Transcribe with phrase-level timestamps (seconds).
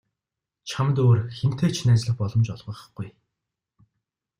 [0.69, 3.07] Чамд өөр хэнтэй ч найзлах боломж олгохгүй.